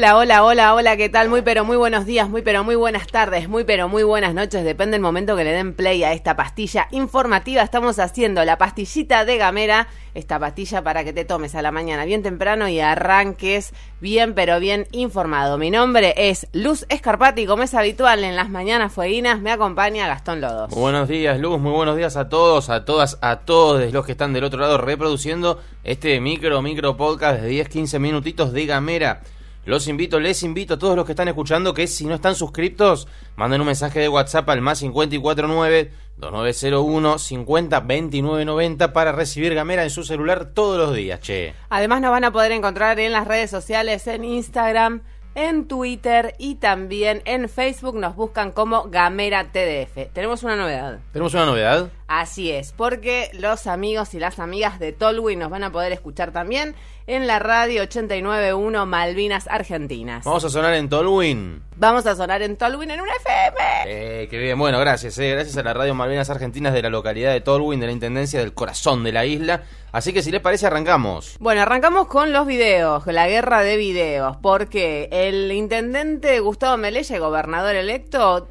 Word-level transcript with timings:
Hola, 0.00 0.16
hola, 0.16 0.44
hola, 0.44 0.74
hola, 0.74 0.96
¿qué 0.96 1.10
tal? 1.10 1.28
Muy 1.28 1.42
pero 1.42 1.62
muy 1.66 1.76
buenos 1.76 2.06
días, 2.06 2.26
muy 2.26 2.40
pero 2.40 2.64
muy 2.64 2.74
buenas 2.74 3.06
tardes, 3.06 3.50
muy 3.50 3.64
pero 3.64 3.86
muy 3.86 4.02
buenas 4.02 4.32
noches, 4.32 4.64
depende 4.64 4.92
del 4.92 5.02
momento 5.02 5.36
que 5.36 5.44
le 5.44 5.52
den 5.52 5.74
play 5.74 6.02
a 6.04 6.14
esta 6.14 6.36
pastilla 6.36 6.88
informativa. 6.90 7.60
Estamos 7.60 7.98
haciendo 7.98 8.42
la 8.46 8.56
pastillita 8.56 9.26
de 9.26 9.36
Gamera, 9.36 9.88
esta 10.14 10.38
pastilla 10.38 10.82
para 10.82 11.04
que 11.04 11.12
te 11.12 11.26
tomes 11.26 11.54
a 11.54 11.60
la 11.60 11.70
mañana 11.70 12.06
bien 12.06 12.22
temprano 12.22 12.66
y 12.66 12.80
arranques 12.80 13.74
bien 14.00 14.32
pero 14.32 14.58
bien 14.58 14.86
informado. 14.92 15.58
Mi 15.58 15.70
nombre 15.70 16.14
es 16.16 16.46
Luz 16.54 16.86
Escarpati, 16.88 17.44
como 17.44 17.64
es 17.64 17.74
habitual 17.74 18.24
en 18.24 18.36
las 18.36 18.48
mañanas 18.48 18.94
fueguinas, 18.94 19.42
me 19.42 19.52
acompaña 19.52 20.06
Gastón 20.06 20.40
Lodos. 20.40 20.70
Buenos 20.70 21.08
días, 21.08 21.38
Luz, 21.38 21.60
muy 21.60 21.72
buenos 21.72 21.98
días 21.98 22.16
a 22.16 22.30
todos, 22.30 22.70
a 22.70 22.86
todas, 22.86 23.18
a 23.20 23.40
todos 23.40 23.92
los 23.92 24.06
que 24.06 24.12
están 24.12 24.32
del 24.32 24.44
otro 24.44 24.60
lado 24.60 24.78
reproduciendo 24.78 25.60
este 25.84 26.18
micro, 26.22 26.62
micro 26.62 26.96
podcast 26.96 27.42
de 27.42 27.50
10-15 27.50 27.98
minutitos 27.98 28.54
de 28.54 28.64
Gamera. 28.64 29.20
Los 29.70 29.86
invito, 29.86 30.18
les 30.18 30.42
invito 30.42 30.74
a 30.74 30.78
todos 30.80 30.96
los 30.96 31.06
que 31.06 31.12
están 31.12 31.28
escuchando 31.28 31.72
que 31.72 31.86
si 31.86 32.04
no 32.04 32.16
están 32.16 32.34
suscriptos, 32.34 33.06
manden 33.36 33.60
un 33.60 33.68
mensaje 33.68 34.00
de 34.00 34.08
WhatsApp 34.08 34.48
al 34.48 34.60
más 34.60 34.80
549 34.80 35.92
2901 36.16 37.18
50 37.18 37.76
2990 37.78 38.92
para 38.92 39.12
recibir 39.12 39.54
Gamera 39.54 39.84
en 39.84 39.90
su 39.90 40.02
celular 40.02 40.46
todos 40.54 40.76
los 40.76 40.96
días, 40.96 41.20
che. 41.20 41.54
Además 41.68 42.00
nos 42.00 42.10
van 42.10 42.24
a 42.24 42.32
poder 42.32 42.50
encontrar 42.50 42.98
en 42.98 43.12
las 43.12 43.28
redes 43.28 43.48
sociales, 43.48 44.08
en 44.08 44.24
Instagram, 44.24 45.02
en 45.36 45.68
Twitter 45.68 46.34
y 46.38 46.56
también 46.56 47.22
en 47.24 47.48
Facebook 47.48 47.94
nos 47.94 48.16
buscan 48.16 48.50
como 48.50 48.90
Gamera 48.90 49.52
TDF. 49.52 50.12
Tenemos 50.12 50.42
una 50.42 50.56
novedad. 50.56 50.98
¿Tenemos 51.12 51.32
una 51.34 51.46
novedad? 51.46 51.90
Así 52.10 52.50
es, 52.50 52.72
porque 52.72 53.30
los 53.34 53.68
amigos 53.68 54.14
y 54.14 54.18
las 54.18 54.40
amigas 54.40 54.80
de 54.80 54.90
Tolwyn 54.90 55.38
nos 55.38 55.48
van 55.48 55.62
a 55.62 55.70
poder 55.70 55.92
escuchar 55.92 56.32
también 56.32 56.74
en 57.06 57.28
la 57.28 57.38
radio 57.38 57.82
891 57.82 58.84
Malvinas 58.84 59.46
Argentinas. 59.46 60.24
Vamos 60.24 60.44
a 60.44 60.50
sonar 60.50 60.74
en 60.74 60.88
Tolwyn. 60.88 61.62
Vamos 61.76 62.06
a 62.06 62.16
sonar 62.16 62.42
en 62.42 62.56
Tolwyn 62.56 62.90
en 62.90 63.00
una 63.00 63.12
FM. 63.14 63.56
Eh, 63.86 64.26
qué 64.28 64.38
bien, 64.38 64.58
bueno, 64.58 64.80
gracias, 64.80 65.16
eh, 65.18 65.30
gracias 65.30 65.56
a 65.56 65.62
la 65.62 65.72
radio 65.72 65.94
Malvinas 65.94 66.28
Argentinas 66.30 66.74
de 66.74 66.82
la 66.82 66.90
localidad 66.90 67.30
de 67.30 67.42
Tolwyn, 67.42 67.78
de 67.78 67.86
la 67.86 67.92
Intendencia 67.92 68.40
del 68.40 68.54
Corazón 68.54 69.04
de 69.04 69.12
la 69.12 69.24
isla. 69.24 69.62
Así 69.92 70.12
que 70.12 70.24
si 70.24 70.32
les 70.32 70.40
parece, 70.40 70.66
arrancamos. 70.66 71.36
Bueno, 71.38 71.62
arrancamos 71.62 72.08
con 72.08 72.32
los 72.32 72.44
videos, 72.44 73.06
la 73.06 73.28
guerra 73.28 73.62
de 73.62 73.76
videos, 73.76 74.36
porque 74.38 75.08
el 75.12 75.52
intendente 75.52 76.40
Gustavo 76.40 76.76
Melella, 76.76 77.20
gobernador 77.20 77.76
electo, 77.76 78.48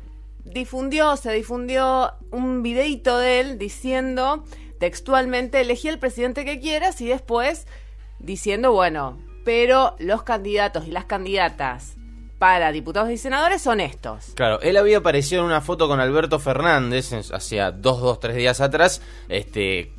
difundió, 0.53 1.15
se 1.17 1.31
difundió 1.31 2.13
un 2.31 2.63
videito 2.63 3.17
de 3.17 3.39
él 3.39 3.57
diciendo 3.57 4.43
textualmente, 4.79 5.61
elegí 5.61 5.87
el 5.89 5.99
presidente 5.99 6.45
que 6.45 6.59
quieras 6.59 7.01
y 7.01 7.07
después 7.07 7.67
diciendo, 8.19 8.71
bueno, 8.71 9.19
pero 9.43 9.95
los 9.99 10.23
candidatos 10.23 10.87
y 10.87 10.91
las 10.91 11.05
candidatas 11.05 11.95
para 12.39 12.71
diputados 12.71 13.11
y 13.11 13.17
senadores 13.17 13.61
son 13.61 13.81
estos. 13.81 14.31
Claro, 14.35 14.61
él 14.61 14.77
había 14.77 14.99
aparecido 14.99 15.41
en 15.41 15.47
una 15.47 15.61
foto 15.61 15.87
con 15.87 15.99
Alberto 15.99 16.39
Fernández 16.39 17.11
hacía 17.33 17.71
dos, 17.71 17.99
dos, 17.99 18.19
tres 18.19 18.37
días 18.37 18.61
atrás, 18.61 19.01
este, 19.27 19.91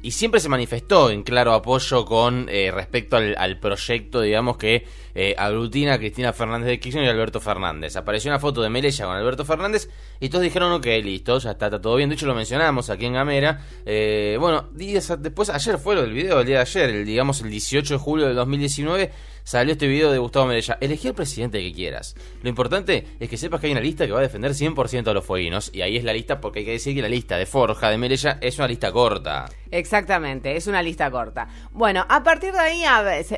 y 0.00 0.12
siempre 0.12 0.40
se 0.40 0.48
manifestó 0.48 1.10
en 1.10 1.24
claro 1.24 1.52
apoyo 1.52 2.04
con 2.04 2.48
eh, 2.48 2.70
respecto 2.70 3.16
al, 3.16 3.58
proyecto, 3.58 4.20
digamos, 4.20 4.56
que 4.56 4.86
eh, 5.14 5.34
a 5.38 5.98
Cristina 5.98 6.32
Fernández 6.32 6.68
de 6.68 6.80
Kirchner 6.80 7.04
y 7.04 7.08
Alberto 7.08 7.40
Fernández. 7.40 7.96
Apareció 7.96 8.30
una 8.30 8.38
foto 8.38 8.62
de 8.62 8.70
Melella 8.70 9.04
con 9.04 9.16
Alberto 9.16 9.44
Fernández 9.44 9.88
y 10.20 10.28
todos 10.28 10.42
dijeron, 10.42 10.72
ok, 10.72 10.86
listo, 11.02 11.38
ya 11.38 11.52
está, 11.52 11.70
todo 11.80 11.96
bien. 11.96 12.08
De 12.08 12.14
hecho, 12.14 12.26
lo 12.26 12.34
mencionamos 12.34 12.90
aquí 12.90 13.06
en 13.06 13.14
Gamera. 13.14 13.64
Eh, 13.84 14.36
bueno, 14.40 14.68
días 14.72 15.12
después, 15.20 15.50
ayer 15.50 15.78
fue 15.78 15.94
lo 15.94 16.02
del 16.02 16.12
video, 16.12 16.40
el 16.40 16.46
día 16.46 16.56
de 16.56 16.62
ayer, 16.62 17.04
digamos 17.04 17.40
el 17.42 17.50
18 17.50 17.94
de 17.94 17.98
julio 17.98 18.26
del 18.26 18.36
2019 18.36 19.10
salió 19.44 19.72
este 19.72 19.86
video 19.86 20.10
de 20.10 20.18
Gustavo 20.18 20.46
Medella. 20.46 20.78
Elegí 20.80 21.08
el 21.08 21.14
presidente 21.14 21.60
que 21.60 21.72
quieras. 21.72 22.14
Lo 22.42 22.48
importante 22.48 23.06
es 23.18 23.28
que 23.28 23.36
sepas 23.36 23.60
que 23.60 23.66
hay 23.66 23.72
una 23.72 23.80
lista 23.80 24.06
que 24.06 24.12
va 24.12 24.18
a 24.18 24.22
defender 24.22 24.52
100% 24.52 25.08
a 25.08 25.12
los 25.12 25.24
fueguinos. 25.24 25.70
Y 25.72 25.82
ahí 25.82 25.96
es 25.96 26.04
la 26.04 26.12
lista, 26.12 26.40
porque 26.40 26.60
hay 26.60 26.64
que 26.64 26.72
decir 26.72 26.94
que 26.94 27.02
la 27.02 27.08
lista 27.08 27.36
de 27.36 27.46
Forja 27.46 27.90
de 27.90 27.98
Medella 27.98 28.38
es 28.40 28.58
una 28.58 28.68
lista 28.68 28.92
corta. 28.92 29.48
Exactamente, 29.70 30.54
es 30.56 30.66
una 30.66 30.82
lista 30.82 31.10
corta. 31.10 31.48
Bueno, 31.72 32.04
a 32.08 32.22
partir 32.22 32.52
de 32.52 32.58
ahí 32.58 32.82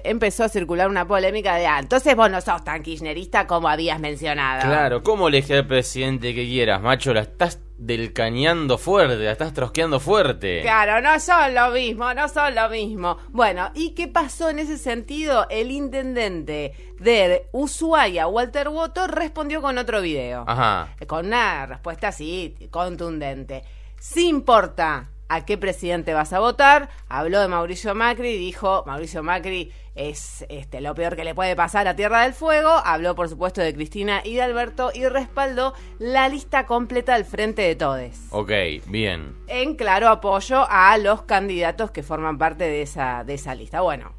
empezó 0.02 0.44
a 0.44 0.48
circular 0.48 0.88
una 0.88 1.06
polémica 1.06 1.54
de, 1.56 1.63
entonces 1.64 2.14
vos 2.16 2.30
no 2.30 2.40
sos 2.40 2.62
tan 2.64 2.82
kirchnerista 2.82 3.46
como 3.46 3.68
habías 3.68 4.00
mencionado. 4.00 4.62
Claro, 4.62 5.02
¿cómo 5.02 5.28
elegí 5.28 5.52
al 5.52 5.66
presidente 5.66 6.34
que 6.34 6.44
quieras, 6.44 6.80
macho? 6.80 7.14
La 7.14 7.22
estás 7.22 7.60
del 7.78 8.12
cañando 8.12 8.78
fuerte, 8.78 9.16
la 9.16 9.32
estás 9.32 9.52
trosqueando 9.52 9.98
fuerte. 10.00 10.62
Claro, 10.62 11.00
no 11.00 11.18
son 11.18 11.54
lo 11.54 11.70
mismo, 11.70 12.14
no 12.14 12.28
son 12.28 12.54
lo 12.54 12.68
mismo. 12.68 13.18
Bueno, 13.30 13.70
¿y 13.74 13.90
qué 13.90 14.08
pasó 14.08 14.48
en 14.48 14.60
ese 14.60 14.78
sentido? 14.78 15.46
El 15.50 15.70
intendente 15.70 16.94
de 17.00 17.48
Ushuaia, 17.52 18.26
Walter 18.26 18.68
Woto, 18.68 19.06
respondió 19.06 19.60
con 19.60 19.76
otro 19.78 20.00
video. 20.00 20.44
Ajá. 20.46 20.94
Con 21.06 21.26
una 21.26 21.66
respuesta 21.66 22.08
así, 22.08 22.54
contundente. 22.70 23.64
Sí 23.98 24.28
importa 24.28 25.08
a 25.28 25.44
qué 25.44 25.58
presidente 25.58 26.14
vas 26.14 26.32
a 26.32 26.40
votar. 26.40 26.88
Habló 27.08 27.40
de 27.40 27.48
Mauricio 27.48 27.94
Macri 27.94 28.30
y 28.30 28.38
dijo, 28.38 28.84
Mauricio 28.86 29.22
Macri 29.22 29.72
es 29.94 30.44
este, 30.48 30.80
lo 30.80 30.94
peor 30.94 31.16
que 31.16 31.24
le 31.24 31.34
puede 31.34 31.54
pasar 31.54 31.86
a 31.88 31.96
Tierra 31.96 32.22
del 32.22 32.34
Fuego. 32.34 32.68
Habló, 32.68 33.14
por 33.14 33.28
supuesto, 33.28 33.60
de 33.60 33.74
Cristina 33.74 34.22
y 34.24 34.34
de 34.34 34.42
Alberto 34.42 34.90
y 34.94 35.06
respaldó 35.06 35.74
la 35.98 36.28
lista 36.28 36.66
completa 36.66 37.14
del 37.14 37.24
Frente 37.24 37.62
de 37.62 37.76
Todes. 37.76 38.26
Ok, 38.30 38.50
bien. 38.86 39.34
En 39.46 39.76
claro 39.76 40.08
apoyo 40.08 40.66
a 40.68 40.96
los 40.98 41.22
candidatos 41.22 41.90
que 41.90 42.02
forman 42.02 42.38
parte 42.38 42.64
de 42.64 42.82
esa, 42.82 43.24
de 43.24 43.34
esa 43.34 43.54
lista. 43.54 43.80
Bueno. 43.80 44.12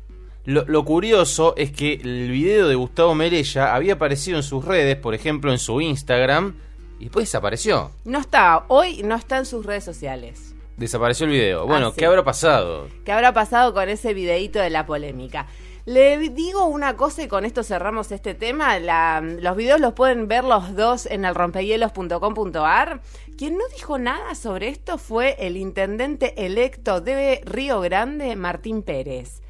Lo, 0.45 0.63
lo 0.65 0.85
curioso 0.85 1.55
es 1.57 1.71
que 1.71 1.93
el 1.93 2.29
video 2.29 2.67
de 2.67 2.75
Gustavo 2.75 3.15
Merella 3.15 3.73
había 3.73 3.93
aparecido 3.93 4.37
en 4.37 4.43
sus 4.43 4.63
redes, 4.63 4.95
por 4.95 5.15
ejemplo 5.15 5.51
en 5.51 5.57
su 5.57 5.81
Instagram, 5.81 6.55
y 6.99 7.05
después 7.05 7.25
desapareció. 7.25 7.91
No 8.05 8.19
está, 8.19 8.65
hoy 8.67 9.01
no 9.03 9.15
está 9.15 9.37
en 9.39 9.45
sus 9.45 9.65
redes 9.65 9.83
sociales. 9.83 10.54
Desapareció 10.77 11.25
el 11.25 11.31
video. 11.31 11.65
Bueno, 11.65 11.93
¿qué 11.93 12.05
habrá 12.05 12.23
pasado? 12.23 12.89
¿Qué 13.05 13.11
habrá 13.13 13.33
pasado 13.33 13.73
con 13.73 13.87
ese 13.87 14.13
videíto 14.13 14.59
de 14.59 14.69
la 14.69 14.85
polémica? 14.85 15.47
Le 15.85 16.17
digo 16.17 16.65
una 16.65 16.97
cosa 16.97 17.23
y 17.23 17.27
con 17.29 17.45
esto 17.45 17.63
cerramos 17.63 18.11
este 18.11 18.33
tema. 18.33 18.77
los 18.79 19.55
videos 19.55 19.79
los 19.79 19.93
pueden 19.93 20.27
ver 20.27 20.43
los 20.43 20.75
dos 20.75 21.05
en 21.05 21.23
el 21.23 21.33
rompehielos.com.ar. 21.33 23.01
Quien 23.37 23.57
no 23.57 23.63
dijo 23.73 23.97
nada 23.97 24.35
sobre 24.35 24.67
esto 24.67 24.97
fue 24.97 25.37
el 25.39 25.55
intendente 25.55 26.45
electo 26.45 26.99
de 26.99 27.41
Río 27.45 27.79
Grande, 27.79 28.35
Martín 28.35 28.81
Pérez. 28.83 29.41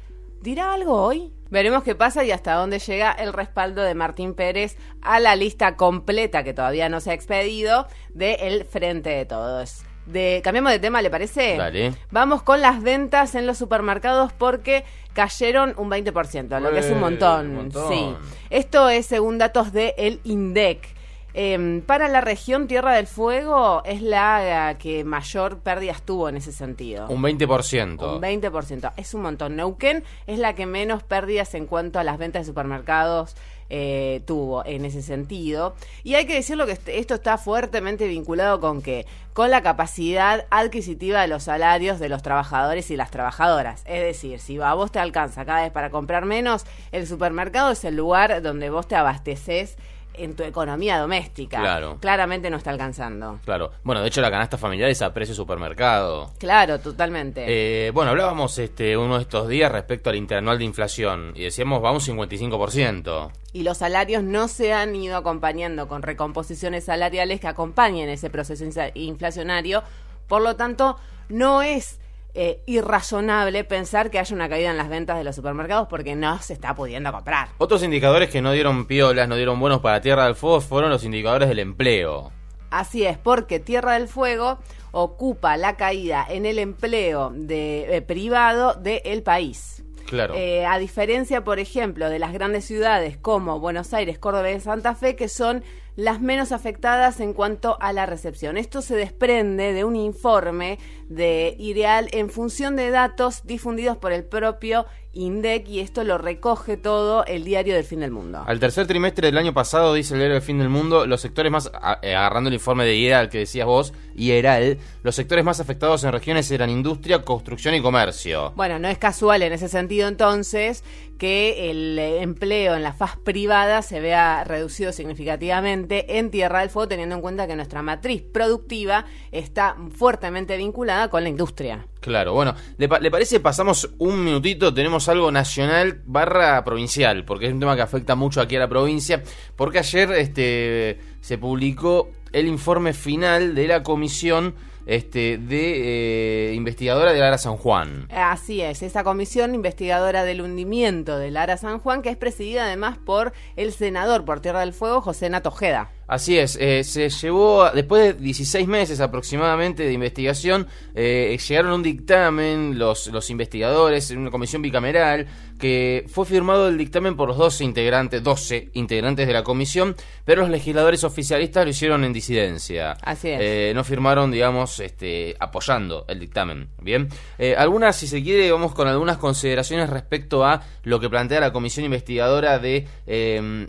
¿Dirá 0.42 0.74
algo 0.74 1.02
hoy? 1.02 1.32
Veremos 1.50 1.82
qué 1.82 1.96
pasa 1.96 2.22
y 2.22 2.30
hasta 2.30 2.54
dónde 2.54 2.78
llega 2.78 3.10
el 3.10 3.32
respaldo 3.32 3.82
de 3.82 3.94
Martín 3.94 4.34
Pérez 4.34 4.76
a 5.00 5.18
la 5.18 5.34
lista 5.34 5.74
completa 5.74 6.44
que 6.44 6.54
todavía 6.54 6.88
no 6.88 7.00
se 7.00 7.10
ha 7.10 7.14
expedido 7.14 7.88
de 8.10 8.34
El 8.34 8.64
Frente 8.64 9.10
de 9.10 9.24
Todos 9.24 9.84
de 10.06 10.40
cambiamos 10.42 10.72
de 10.72 10.78
tema, 10.78 11.02
¿le 11.02 11.10
parece? 11.10 11.56
Dale. 11.56 11.94
Vamos 12.10 12.42
con 12.42 12.60
las 12.60 12.82
ventas 12.82 13.34
en 13.34 13.46
los 13.46 13.58
supermercados 13.58 14.32
porque 14.32 14.84
cayeron 15.12 15.74
un 15.76 15.90
20%, 15.90 16.60
lo 16.60 16.70
que 16.70 16.78
es 16.78 16.90
un 16.90 17.00
montón. 17.00 17.70
Sí. 17.88 18.14
Esto 18.50 18.88
es 18.88 19.06
según 19.06 19.38
datos 19.38 19.72
de 19.72 19.94
el 19.98 20.20
INDEC. 20.24 20.96
Em, 21.38 21.82
para 21.82 22.08
la 22.08 22.22
región 22.22 22.66
Tierra 22.66 22.94
del 22.94 23.06
Fuego 23.06 23.82
es 23.84 24.00
la 24.00 24.76
que 24.78 25.04
mayor 25.04 25.58
pérdidas 25.58 26.00
tuvo 26.00 26.30
en 26.30 26.38
ese 26.38 26.50
sentido. 26.50 27.08
Un 27.08 27.20
20%. 27.20 28.14
Un 28.16 28.22
20%. 28.22 28.92
Es 28.96 29.12
un 29.12 29.20
montón. 29.20 29.54
Neuquén 29.54 30.02
es 30.26 30.38
la 30.38 30.54
que 30.54 30.64
menos 30.64 31.02
pérdidas 31.02 31.54
en 31.54 31.66
cuanto 31.66 31.98
a 31.98 32.04
las 32.04 32.16
ventas 32.16 32.40
de 32.40 32.46
supermercados 32.46 33.36
eh, 33.70 34.22
tuvo 34.26 34.64
en 34.64 34.84
ese 34.84 35.02
sentido. 35.02 35.74
Y 36.04 36.14
hay 36.14 36.26
que 36.26 36.34
decirlo 36.34 36.66
que 36.66 36.78
esto 36.86 37.14
está 37.14 37.38
fuertemente 37.38 38.06
vinculado 38.06 38.60
con 38.60 38.82
que 38.82 39.06
con 39.32 39.50
la 39.50 39.62
capacidad 39.62 40.46
adquisitiva 40.50 41.20
de 41.20 41.28
los 41.28 41.42
salarios 41.42 41.98
de 41.98 42.08
los 42.08 42.22
trabajadores 42.22 42.90
y 42.90 42.96
las 42.96 43.10
trabajadoras. 43.10 43.82
Es 43.84 44.02
decir, 44.02 44.40
si 44.40 44.58
a 44.58 44.72
vos 44.72 44.90
te 44.90 44.98
alcanza 44.98 45.44
cada 45.44 45.62
vez 45.62 45.72
para 45.72 45.90
comprar 45.90 46.24
menos, 46.24 46.64
el 46.90 47.06
supermercado 47.06 47.72
es 47.72 47.84
el 47.84 47.96
lugar 47.96 48.40
donde 48.40 48.70
vos 48.70 48.88
te 48.88 48.96
abasteces 48.96 49.76
en 50.18 50.34
tu 50.34 50.42
economía 50.42 50.98
doméstica. 50.98 51.60
Claro. 51.60 51.98
Claramente 52.00 52.50
no 52.50 52.56
está 52.56 52.70
alcanzando. 52.70 53.40
Claro. 53.44 53.72
Bueno, 53.82 54.02
de 54.02 54.08
hecho 54.08 54.20
la 54.20 54.30
canasta 54.30 54.58
familiar 54.58 54.90
es 54.90 55.02
a 55.02 55.12
precio 55.12 55.34
supermercado. 55.34 56.32
Claro, 56.38 56.80
totalmente. 56.80 57.44
Eh, 57.46 57.90
bueno, 57.90 58.10
hablábamos 58.10 58.58
este 58.58 58.96
uno 58.96 59.16
de 59.16 59.22
estos 59.22 59.48
días 59.48 59.70
respecto 59.70 60.10
al 60.10 60.16
interanual 60.16 60.58
de 60.58 60.64
inflación 60.64 61.32
y 61.34 61.42
decíamos 61.44 61.82
vamos 61.82 62.08
55%. 62.08 63.30
Y 63.52 63.62
los 63.62 63.78
salarios 63.78 64.22
no 64.22 64.48
se 64.48 64.72
han 64.72 64.94
ido 64.94 65.16
acompañando 65.16 65.88
con 65.88 66.02
recomposiciones 66.02 66.84
salariales 66.84 67.40
que 67.40 67.48
acompañen 67.48 68.08
ese 68.08 68.30
proceso 68.30 68.64
inflacionario. 68.94 69.82
Por 70.28 70.42
lo 70.42 70.56
tanto, 70.56 70.96
no 71.28 71.62
es 71.62 71.98
eh, 72.38 72.60
irrazonable 72.66 73.64
pensar 73.64 74.10
que 74.10 74.18
haya 74.18 74.34
una 74.34 74.46
caída 74.46 74.70
en 74.70 74.76
las 74.76 74.90
ventas 74.90 75.16
de 75.16 75.24
los 75.24 75.34
supermercados 75.34 75.88
porque 75.88 76.14
no 76.14 76.38
se 76.42 76.52
está 76.52 76.74
pudiendo 76.74 77.10
comprar. 77.10 77.48
Otros 77.56 77.82
indicadores 77.82 78.28
que 78.28 78.42
no 78.42 78.52
dieron 78.52 78.86
piolas, 78.86 79.26
no 79.26 79.36
dieron 79.36 79.58
buenos 79.58 79.80
para 79.80 80.02
Tierra 80.02 80.26
del 80.26 80.34
Fuego 80.34 80.60
fueron 80.60 80.90
los 80.90 81.02
indicadores 81.02 81.48
del 81.48 81.60
empleo. 81.60 82.30
Así 82.68 83.06
es, 83.06 83.16
porque 83.16 83.58
Tierra 83.58 83.94
del 83.94 84.06
Fuego 84.06 84.58
ocupa 84.90 85.56
la 85.56 85.76
caída 85.76 86.26
en 86.28 86.44
el 86.44 86.58
empleo 86.58 87.32
de, 87.34 87.96
eh, 87.96 88.02
privado 88.02 88.74
del 88.74 89.22
país. 89.22 89.82
Claro. 90.06 90.34
Eh, 90.36 90.66
a 90.66 90.78
diferencia, 90.78 91.42
por 91.42 91.58
ejemplo, 91.58 92.10
de 92.10 92.18
las 92.18 92.34
grandes 92.34 92.66
ciudades 92.66 93.16
como 93.16 93.60
Buenos 93.60 93.94
Aires, 93.94 94.18
Córdoba 94.18 94.50
y 94.50 94.60
Santa 94.60 94.94
Fe, 94.94 95.16
que 95.16 95.28
son 95.28 95.64
las 95.96 96.20
menos 96.20 96.52
afectadas 96.52 97.20
en 97.20 97.32
cuanto 97.32 97.78
a 97.80 97.92
la 97.92 98.06
recepción. 98.06 98.56
Esto 98.56 98.82
se 98.82 98.94
desprende 98.94 99.72
de 99.72 99.84
un 99.84 99.96
informe 99.96 100.78
de 101.08 101.56
IREAL 101.58 102.08
en 102.12 102.30
función 102.30 102.76
de 102.76 102.90
datos 102.90 103.44
difundidos 103.44 103.96
por 103.96 104.12
el 104.12 104.24
propio 104.24 104.86
INDEC 105.16 105.68
y 105.68 105.80
esto 105.80 106.04
lo 106.04 106.18
recoge 106.18 106.76
todo 106.76 107.24
el 107.24 107.44
diario 107.44 107.74
del 107.74 107.84
fin 107.84 108.00
del 108.00 108.10
mundo. 108.10 108.44
Al 108.46 108.60
tercer 108.60 108.86
trimestre 108.86 109.26
del 109.26 109.38
año 109.38 109.54
pasado, 109.54 109.94
dice 109.94 110.14
el 110.14 110.20
diario 110.20 110.34
del 110.34 110.42
fin 110.42 110.58
del 110.58 110.68
mundo, 110.68 111.06
los 111.06 111.20
sectores 111.20 111.50
más, 111.50 111.70
eh, 112.02 112.14
agarrando 112.14 112.48
el 112.48 112.54
informe 112.54 112.84
de 112.84 112.94
IREAL 112.94 113.28
que 113.28 113.38
decías 113.38 113.66
vos, 113.66 113.92
IREAL, 114.14 114.78
los 115.02 115.14
sectores 115.14 115.44
más 115.44 115.60
afectados 115.60 116.04
en 116.04 116.12
regiones 116.12 116.50
eran 116.50 116.70
industria, 116.70 117.22
construcción 117.22 117.74
y 117.74 117.80
comercio. 117.80 118.52
Bueno, 118.56 118.78
no 118.78 118.88
es 118.88 118.98
casual 118.98 119.42
en 119.42 119.52
ese 119.52 119.68
sentido 119.68 120.08
entonces 120.08 120.84
que 121.18 121.70
el 121.70 121.98
empleo 121.98 122.74
en 122.74 122.82
la 122.82 122.92
faz 122.92 123.16
privada 123.16 123.82
se 123.82 124.00
vea 124.00 124.44
reducido 124.44 124.92
significativamente 124.92 126.18
en 126.18 126.30
Tierra 126.30 126.60
del 126.60 126.70
Fuego, 126.70 126.88
teniendo 126.88 127.14
en 127.14 127.22
cuenta 127.22 127.46
que 127.46 127.56
nuestra 127.56 127.82
matriz 127.82 128.22
productiva 128.22 129.06
está 129.32 129.76
fuertemente 129.94 130.56
vinculada 130.56 131.08
con 131.08 131.22
la 131.22 131.30
industria. 131.30 131.86
Claro, 132.06 132.34
bueno, 132.34 132.54
¿le, 132.78 132.88
le 133.00 133.10
parece? 133.10 133.40
Pasamos 133.40 133.90
un 133.98 134.22
minutito, 134.22 134.72
tenemos 134.72 135.08
algo 135.08 135.32
nacional 135.32 136.02
barra 136.06 136.62
provincial, 136.62 137.24
porque 137.24 137.46
es 137.46 137.52
un 137.52 137.58
tema 137.58 137.74
que 137.74 137.82
afecta 137.82 138.14
mucho 138.14 138.40
aquí 138.40 138.54
a 138.54 138.60
la 138.60 138.68
provincia, 138.68 139.24
porque 139.56 139.80
ayer 139.80 140.12
este, 140.12 141.00
se 141.20 141.36
publicó 141.36 142.12
el 142.30 142.46
informe 142.46 142.92
final 142.92 143.56
de 143.56 143.66
la 143.66 143.82
comisión 143.82 144.54
este, 144.86 145.38
de 145.38 146.50
eh, 146.50 146.54
investigadora 146.54 147.12
del 147.12 147.22
Ara 147.22 147.38
San 147.38 147.56
Juan. 147.56 148.08
Así 148.10 148.62
es, 148.62 148.82
esa 148.82 149.04
comisión 149.04 149.54
investigadora 149.54 150.24
del 150.24 150.40
hundimiento 150.40 151.18
del 151.18 151.36
Ara 151.36 151.56
San 151.56 151.80
Juan, 151.80 152.02
que 152.02 152.10
es 152.10 152.16
presidida 152.16 152.64
además 152.64 152.98
por 152.98 153.32
el 153.56 153.72
senador 153.72 154.24
por 154.24 154.40
Tierra 154.40 154.60
del 154.60 154.72
Fuego, 154.72 155.00
José 155.00 155.28
Natojeda. 155.28 155.90
Así 156.08 156.38
es, 156.38 156.56
eh, 156.60 156.84
se 156.84 157.08
llevó, 157.08 157.68
después 157.70 158.16
de 158.16 158.22
16 158.22 158.68
meses 158.68 159.00
aproximadamente 159.00 159.82
de 159.82 159.92
investigación, 159.92 160.68
eh, 160.94 161.36
llegaron 161.48 161.72
a 161.72 161.74
un 161.74 161.82
dictamen 161.82 162.78
los, 162.78 163.08
los 163.08 163.28
investigadores 163.28 164.12
en 164.12 164.18
una 164.18 164.30
comisión 164.30 164.62
bicameral 164.62 165.26
que 165.58 166.04
fue 166.08 166.26
firmado 166.26 166.68
el 166.68 166.78
dictamen 166.78 167.16
por 167.16 167.28
los 167.28 167.38
12 167.38 167.64
integrantes, 167.64 168.22
12 168.22 168.70
integrantes 168.74 169.26
de 169.26 169.32
la 169.32 169.42
comisión, 169.42 169.96
pero 170.24 170.42
los 170.42 170.50
legisladores 170.50 171.04
oficialistas 171.04 171.64
lo 171.64 171.70
hicieron 171.70 172.04
en 172.04 172.12
disidencia. 172.12 172.92
Así 173.02 173.30
es. 173.30 173.40
Eh, 173.40 173.72
no 173.74 173.84
firmaron, 173.84 174.30
digamos, 174.30 174.80
este, 174.80 175.36
apoyando 175.38 176.04
el 176.08 176.20
dictamen. 176.20 176.68
Bien, 176.80 177.08
eh, 177.38 177.54
algunas, 177.56 177.96
si 177.96 178.06
se 178.06 178.22
quiere, 178.22 178.50
vamos 178.50 178.74
con 178.74 178.88
algunas 178.88 179.18
consideraciones 179.18 179.90
respecto 179.90 180.44
a 180.44 180.62
lo 180.82 181.00
que 181.00 181.08
plantea 181.08 181.40
la 181.40 181.52
comisión 181.52 181.84
investigadora 181.84 182.58
de 182.58 182.86
eh, 183.06 183.68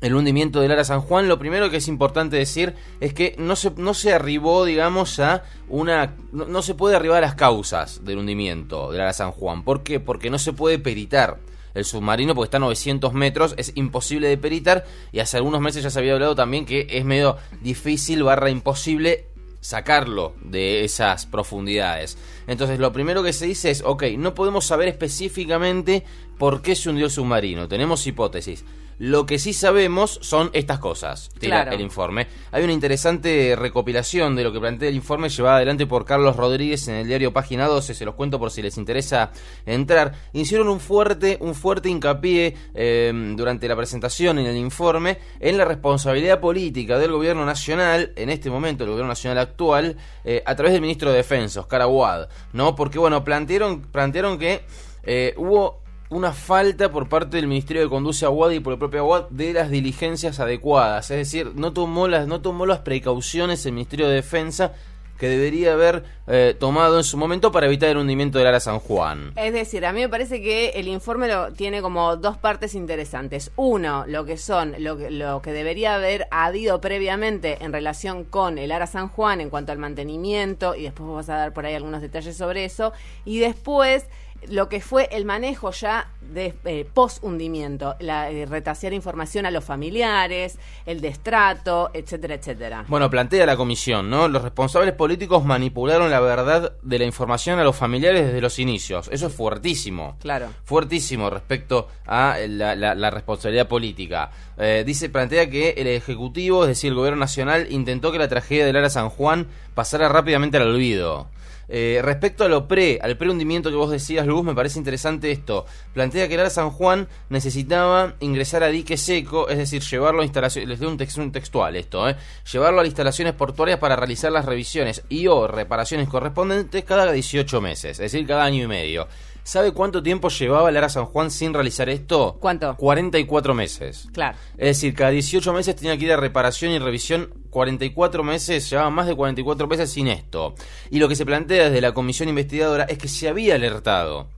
el 0.00 0.14
hundimiento 0.14 0.60
del 0.60 0.72
Ara 0.72 0.84
San 0.84 1.00
Juan, 1.00 1.28
lo 1.28 1.38
primero 1.38 1.70
que 1.70 1.76
es 1.76 1.88
importante 1.88 2.36
decir 2.36 2.74
es 3.00 3.12
que 3.12 3.34
no 3.38 3.54
se, 3.56 3.70
no 3.76 3.94
se 3.94 4.12
arribó, 4.12 4.64
digamos, 4.64 5.18
a 5.20 5.44
una... 5.68 6.16
No, 6.32 6.62
se 6.62 6.74
puede 6.74 6.96
arribar 6.96 7.18
a 7.18 7.26
las 7.26 7.34
causas 7.34 8.04
del 8.04 8.18
hundimiento 8.18 8.92
del 8.92 9.02
Ara 9.02 9.12
San 9.12 9.32
Juan. 9.32 9.62
¿Por 9.62 9.82
qué? 9.82 10.00
Porque 10.00 10.30
no 10.30 10.38
se 10.38 10.52
puede 10.52 10.78
peritar 10.78 11.38
el 11.74 11.84
submarino 11.84 12.34
porque 12.34 12.46
está 12.46 12.56
a 12.56 12.60
900 12.60 13.12
metros, 13.12 13.54
es 13.56 13.72
imposible 13.76 14.28
de 14.28 14.36
peritar 14.36 14.84
y 15.12 15.20
hace 15.20 15.36
algunos 15.36 15.60
meses 15.60 15.82
ya 15.82 15.90
se 15.90 15.98
había 15.98 16.14
hablado 16.14 16.34
también 16.34 16.66
que 16.66 16.86
es 16.90 17.04
medio 17.04 17.36
difícil 17.60 18.24
barra 18.24 18.50
imposible 18.50 19.26
sacarlo 19.60 20.34
de 20.42 20.84
esas 20.84 21.26
profundidades. 21.26 22.18
Entonces 22.46 22.78
lo 22.78 22.92
primero 22.92 23.22
que 23.22 23.32
se 23.32 23.46
dice 23.46 23.70
es, 23.70 23.82
ok, 23.84 24.04
no 24.18 24.34
podemos 24.34 24.64
saber 24.64 24.88
específicamente 24.88 26.04
por 26.38 26.62
qué 26.62 26.74
se 26.74 26.90
hundió 26.90 27.06
el 27.06 27.12
submarino, 27.12 27.68
tenemos 27.68 28.06
hipótesis. 28.06 28.64
Lo 29.00 29.24
que 29.24 29.38
sí 29.38 29.54
sabemos 29.54 30.18
son 30.20 30.50
estas 30.52 30.78
cosas, 30.78 31.30
tira 31.38 31.62
Claro. 31.62 31.72
el 31.74 31.80
informe. 31.80 32.26
Hay 32.52 32.64
una 32.64 32.74
interesante 32.74 33.56
recopilación 33.56 34.36
de 34.36 34.44
lo 34.44 34.52
que 34.52 34.60
plantea 34.60 34.90
el 34.90 34.94
informe 34.94 35.30
llevada 35.30 35.56
adelante 35.56 35.86
por 35.86 36.04
Carlos 36.04 36.36
Rodríguez 36.36 36.86
en 36.88 36.96
el 36.96 37.06
diario 37.06 37.32
Página 37.32 37.66
12, 37.66 37.94
se 37.94 38.04
los 38.04 38.14
cuento 38.14 38.38
por 38.38 38.50
si 38.50 38.60
les 38.60 38.76
interesa 38.76 39.30
entrar. 39.64 40.12
Hicieron 40.34 40.68
un 40.68 40.80
fuerte, 40.80 41.38
un 41.40 41.54
fuerte 41.54 41.88
hincapié 41.88 42.54
eh, 42.74 43.10
durante 43.36 43.66
la 43.68 43.74
presentación 43.74 44.38
en 44.38 44.44
el 44.44 44.56
informe 44.58 45.16
en 45.40 45.56
la 45.56 45.64
responsabilidad 45.64 46.38
política 46.38 46.98
del 46.98 47.12
gobierno 47.12 47.46
nacional, 47.46 48.12
en 48.16 48.28
este 48.28 48.50
momento 48.50 48.84
el 48.84 48.90
gobierno 48.90 49.08
nacional 49.08 49.38
actual, 49.38 49.96
eh, 50.24 50.42
a 50.44 50.54
través 50.54 50.74
del 50.74 50.82
ministro 50.82 51.10
de 51.10 51.16
Defensa, 51.16 51.60
Oscar 51.60 51.80
Aguad, 51.80 52.28
¿no? 52.52 52.74
Porque 52.74 52.98
bueno, 52.98 53.24
plantearon, 53.24 53.80
plantearon 53.80 54.38
que 54.38 54.60
eh, 55.04 55.32
hubo 55.38 55.80
una 56.10 56.32
falta 56.32 56.90
por 56.90 57.08
parte 57.08 57.36
del 57.36 57.46
Ministerio 57.46 57.82
de 57.82 57.88
Conduce 57.88 58.26
Aguad 58.26 58.50
y 58.50 58.60
por 58.60 58.72
el 58.72 58.78
propio 58.78 59.00
Aguad 59.00 59.28
de 59.30 59.52
las 59.52 59.70
diligencias 59.70 60.40
adecuadas. 60.40 61.10
Es 61.10 61.16
decir, 61.16 61.52
no 61.54 61.72
tomó 61.72 62.08
las, 62.08 62.26
no 62.26 62.40
tomó 62.40 62.66
las 62.66 62.80
precauciones 62.80 63.64
el 63.64 63.72
Ministerio 63.72 64.08
de 64.08 64.16
Defensa 64.16 64.72
que 65.20 65.28
debería 65.28 65.74
haber 65.74 66.02
eh, 66.26 66.56
tomado 66.58 66.96
en 66.96 67.04
su 67.04 67.18
momento 67.18 67.52
para 67.52 67.66
evitar 67.66 67.90
el 67.90 67.98
hundimiento 67.98 68.38
del 68.38 68.48
Ara 68.48 68.58
San 68.58 68.78
Juan. 68.78 69.34
Es 69.36 69.52
decir, 69.52 69.84
a 69.84 69.92
mí 69.92 70.00
me 70.00 70.08
parece 70.08 70.40
que 70.40 70.70
el 70.70 70.88
informe 70.88 71.28
lo, 71.28 71.52
tiene 71.52 71.82
como 71.82 72.16
dos 72.16 72.38
partes 72.38 72.74
interesantes. 72.74 73.52
Uno, 73.56 74.04
lo 74.08 74.24
que 74.24 74.38
son, 74.38 74.74
lo 74.78 74.94
lo 75.10 75.42
que 75.42 75.52
debería 75.52 75.94
haber 75.94 76.26
habido 76.30 76.80
previamente 76.80 77.62
en 77.62 77.72
relación 77.72 78.24
con 78.24 78.56
el 78.56 78.72
Ara 78.72 78.86
San 78.86 79.08
Juan 79.08 79.42
en 79.42 79.50
cuanto 79.50 79.72
al 79.72 79.78
mantenimiento, 79.78 80.74
y 80.74 80.84
después 80.84 81.06
vos 81.06 81.16
vas 81.16 81.28
a 81.28 81.36
dar 81.36 81.52
por 81.52 81.66
ahí 81.66 81.74
algunos 81.74 82.00
detalles 82.00 82.34
sobre 82.34 82.64
eso. 82.64 82.94
Y 83.26 83.40
después, 83.40 84.06
lo 84.48 84.68
que 84.68 84.80
fue 84.80 85.08
el 85.12 85.24
manejo 85.24 85.70
ya 85.70 86.08
de 86.32 86.54
eh, 86.64 86.86
post 86.94 87.22
hundimiento, 87.24 87.96
la 87.98 88.30
eh, 88.30 88.46
retasear 88.46 88.92
información 88.92 89.46
a 89.46 89.50
los 89.50 89.64
familiares, 89.64 90.58
el 90.86 91.00
destrato, 91.00 91.90
etcétera, 91.92 92.34
etcétera. 92.34 92.84
Bueno, 92.88 93.10
plantea 93.10 93.44
la 93.46 93.56
comisión, 93.56 94.08
¿no? 94.08 94.28
Los 94.28 94.42
responsables 94.42 94.94
políticos 94.94 95.44
manipularon 95.44 96.10
la 96.10 96.20
verdad 96.20 96.72
de 96.82 96.98
la 96.98 97.04
información 97.04 97.58
a 97.58 97.64
los 97.64 97.76
familiares 97.76 98.26
desde 98.26 98.40
los 98.40 98.58
inicios. 98.58 99.08
Eso 99.12 99.26
es 99.26 99.34
fuertísimo. 99.34 100.16
Claro. 100.20 100.48
Fuertísimo 100.64 101.28
respecto 101.30 101.88
a 102.06 102.36
la, 102.48 102.74
la- 102.76 102.94
la 102.94 103.10
responsabilidad 103.10 103.68
política. 103.68 104.30
Eh, 104.56 104.84
dice, 104.86 105.08
plantea 105.08 105.50
que 105.50 105.70
el 105.70 105.86
Ejecutivo, 105.88 106.62
es 106.64 106.68
decir, 106.68 106.90
el 106.90 106.94
Gobierno 106.96 107.18
Nacional, 107.20 107.66
intentó 107.70 108.12
que 108.12 108.18
la 108.18 108.28
tragedia 108.28 108.64
del 108.66 108.76
Ara 108.76 108.90
San 108.90 109.08
Juan 109.10 109.48
pasara 109.74 110.08
rápidamente 110.08 110.56
al 110.58 110.68
olvido. 110.68 111.28
Eh, 111.72 112.00
respecto 112.02 112.42
a 112.44 112.48
lo 112.48 112.66
pre, 112.66 112.98
al 113.00 113.16
prehundimiento 113.16 113.70
que 113.70 113.76
vos 113.76 113.90
decías, 113.92 114.26
Luz, 114.26 114.42
me 114.44 114.54
parece 114.56 114.78
interesante 114.80 115.30
esto. 115.30 115.66
Plantea 115.94 116.26
que 116.26 116.34
el 116.34 116.40
Ara 116.40 116.50
San 116.50 116.70
Juan 116.70 117.06
necesitaba 117.28 118.14
ingresar 118.20 118.62
a 118.64 118.68
dique 118.68 118.96
seco, 118.96 119.48
es 119.48 119.56
decir, 119.56 119.80
llevarlo 119.82 120.22
a 120.22 120.24
instalaciones, 120.24 120.68
les 120.68 120.80
doy 120.80 120.88
un, 120.88 120.98
tex- 120.98 121.16
un 121.18 121.32
textual 121.32 121.76
esto, 121.76 122.08
eh, 122.08 122.16
llevarlo 122.52 122.80
a 122.80 122.86
instalaciones 122.86 123.34
portuarias 123.34 123.78
para 123.78 123.96
realizar 123.96 124.30
las 124.32 124.44
revisiones 124.44 125.02
y 125.08 125.26
o 125.28 125.46
reparaciones 125.46 126.08
correspondientes 126.08 126.84
cada 126.84 127.10
18 127.12 127.60
meses, 127.60 127.92
es 128.00 128.12
decir, 128.12 128.26
cada 128.26 128.42
año 128.44 128.64
y 128.64 128.66
medio. 128.66 129.06
¿Sabe 129.42 129.72
cuánto 129.72 130.02
tiempo 130.02 130.28
llevaba 130.28 130.68
el 130.68 130.76
Ara 130.76 130.88
San 130.90 131.06
Juan 131.06 131.30
sin 131.30 131.54
realizar 131.54 131.88
esto? 131.88 132.36
¿Cuánto? 132.40 132.76
44 132.76 133.54
meses. 133.54 134.06
Claro. 134.12 134.36
Es 134.58 134.76
decir, 134.76 134.94
cada 134.94 135.10
18 135.10 135.52
meses 135.54 135.74
tenía 135.76 135.96
que 135.96 136.04
ir 136.04 136.12
a 136.12 136.16
reparación 136.18 136.72
y 136.72 136.78
revisión 136.78 137.32
44 137.50 138.22
meses, 138.22 138.70
llevaba 138.70 138.90
más 138.90 139.06
de 139.06 139.14
44 139.14 139.66
meses 139.66 139.90
sin 139.90 140.08
esto. 140.08 140.54
Y 140.90 140.98
lo 140.98 141.08
que 141.08 141.16
se 141.16 141.26
plantea 141.26 141.64
desde 141.64 141.80
la 141.80 141.92
comisión 141.92 142.28
investigadora 142.28 142.84
es 142.84 142.98
que 142.98 143.08
se 143.08 143.28
había 143.28 143.56
alertado 143.56 144.28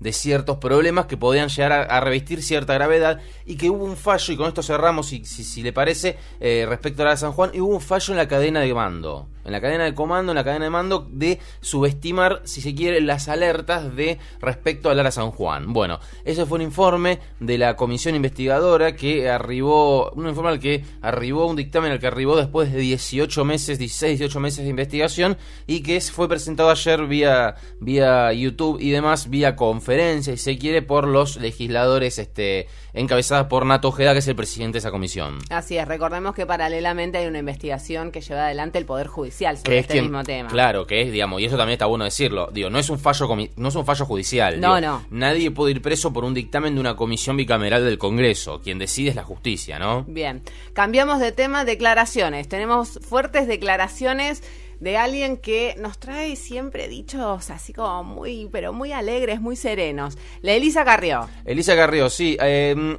de 0.00 0.12
ciertos 0.12 0.56
problemas 0.56 1.06
que 1.06 1.16
podían 1.16 1.48
llegar 1.48 1.72
a, 1.72 2.00
revestir 2.00 2.42
cierta 2.42 2.74
gravedad 2.74 3.20
y 3.44 3.56
que 3.56 3.68
hubo 3.68 3.84
un 3.84 3.96
fallo, 3.96 4.32
y 4.32 4.36
con 4.36 4.48
esto 4.48 4.62
cerramos, 4.62 5.08
si, 5.08 5.24
si, 5.24 5.44
si 5.44 5.62
le 5.62 5.72
parece, 5.72 6.16
eh, 6.40 6.64
respecto 6.68 7.02
a 7.02 7.06
la 7.06 7.16
San 7.16 7.32
Juan, 7.32 7.50
y 7.52 7.60
hubo 7.60 7.74
un 7.74 7.80
fallo 7.80 8.12
en 8.14 8.16
la 8.16 8.26
cadena 8.26 8.60
de 8.60 8.72
mando, 8.72 9.28
en 9.44 9.52
la 9.52 9.60
cadena 9.60 9.84
de 9.84 9.94
comando, 9.94 10.32
en 10.32 10.36
la 10.36 10.44
cadena 10.44 10.64
de 10.64 10.70
mando, 10.70 11.06
de 11.10 11.38
subestimar, 11.60 12.40
si 12.44 12.62
se 12.62 12.74
quiere, 12.74 13.00
las 13.00 13.28
alertas 13.28 13.94
de 13.94 14.18
respecto 14.40 14.88
a 14.88 14.94
Lara 14.94 15.10
San 15.10 15.30
Juan. 15.30 15.72
Bueno, 15.72 16.00
ese 16.24 16.46
fue 16.46 16.56
un 16.56 16.62
informe 16.62 17.18
de 17.38 17.58
la 17.58 17.76
comisión 17.76 18.14
investigadora 18.14 18.96
que 18.96 19.28
arribó, 19.28 20.10
un 20.12 20.28
informe 20.28 20.50
al 20.50 20.60
que 20.60 20.82
arribó, 21.02 21.46
un 21.46 21.56
dictamen 21.56 21.92
al 21.92 22.00
que 22.00 22.06
arribó 22.06 22.36
después 22.36 22.72
de 22.72 22.78
18 22.78 23.44
meses, 23.44 23.78
16, 23.78 24.18
18 24.18 24.40
meses 24.40 24.64
de 24.64 24.70
investigación 24.70 25.36
y 25.66 25.82
que 25.82 26.00
fue 26.00 26.28
presentado 26.28 26.70
ayer 26.70 27.06
vía, 27.06 27.56
vía 27.80 28.32
YouTube 28.32 28.78
y 28.80 28.90
demás, 28.90 29.28
vía 29.28 29.56
conferencia 29.56 29.89
si 30.22 30.36
se 30.36 30.58
quiere, 30.58 30.82
por 30.82 31.06
los 31.08 31.36
legisladores 31.36 32.18
este, 32.18 32.68
encabezadas 32.92 33.46
por 33.46 33.66
Nato 33.66 33.88
Ojeda, 33.88 34.12
que 34.12 34.20
es 34.20 34.28
el 34.28 34.36
presidente 34.36 34.74
de 34.74 34.78
esa 34.80 34.90
comisión. 34.90 35.38
Así 35.50 35.76
es, 35.76 35.86
recordemos 35.88 36.34
que 36.34 36.46
paralelamente 36.46 37.18
hay 37.18 37.26
una 37.26 37.38
investigación 37.40 38.12
que 38.12 38.20
lleva 38.20 38.46
adelante 38.46 38.78
el 38.78 38.84
Poder 38.86 39.06
Judicial 39.08 39.56
sobre 39.56 39.70
Que 39.70 39.78
es 39.78 39.82
este 39.84 39.94
quien- 39.94 40.04
mismo 40.04 40.22
tema. 40.22 40.48
Claro, 40.50 40.86
que 40.86 41.02
es, 41.02 41.12
digamos, 41.12 41.40
y 41.40 41.46
eso 41.46 41.56
también 41.56 41.74
está 41.74 41.86
bueno 41.86 42.04
decirlo. 42.04 42.50
Digo, 42.52 42.70
no 42.70 42.78
es 42.78 42.88
un 42.90 42.98
fallo 42.98 43.28
no 43.56 43.68
es 43.68 43.74
un 43.74 43.84
fallo 43.84 44.04
judicial. 44.06 44.60
No, 44.60 44.76
digo, 44.76 44.86
no. 44.88 45.04
Nadie 45.10 45.50
puede 45.50 45.72
ir 45.72 45.82
preso 45.82 46.12
por 46.12 46.24
un 46.24 46.34
dictamen 46.34 46.74
de 46.74 46.80
una 46.80 46.96
comisión 46.96 47.36
bicameral 47.36 47.84
del 47.84 47.98
Congreso. 47.98 48.60
Quien 48.62 48.78
decide 48.78 49.10
es 49.10 49.16
la 49.16 49.24
justicia, 49.24 49.78
¿no? 49.78 50.04
Bien, 50.06 50.42
cambiamos 50.72 51.20
de 51.20 51.32
tema, 51.32 51.64
declaraciones. 51.64 52.48
Tenemos 52.48 52.98
fuertes 53.08 53.46
declaraciones 53.48 54.42
de 54.80 54.96
alguien 54.96 55.36
que 55.36 55.74
nos 55.78 55.98
trae 55.98 56.36
siempre 56.36 56.88
dichos 56.88 57.50
así 57.50 57.72
como 57.72 58.02
muy, 58.02 58.48
pero 58.50 58.72
muy 58.72 58.92
alegres, 58.92 59.40
muy 59.40 59.56
serenos. 59.56 60.18
La 60.42 60.52
Elisa 60.52 60.84
Carrió. 60.84 61.28
Elisa 61.44 61.76
Carrió, 61.76 62.10
sí. 62.10 62.36
eh, 62.40 62.96